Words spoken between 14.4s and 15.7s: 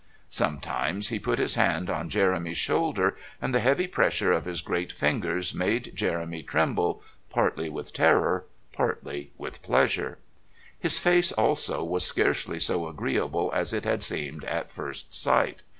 at first sight.